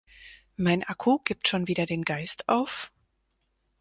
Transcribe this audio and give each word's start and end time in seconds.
Mein 0.55 0.81
Akku 0.83 1.19
gibt 1.19 1.47
schon 1.47 1.67
wieder 1.67 1.85
den 1.85 2.01
Geist 2.01 2.49
auf? 2.49 2.91